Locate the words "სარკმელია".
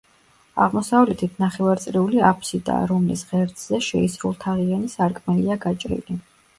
4.99-5.65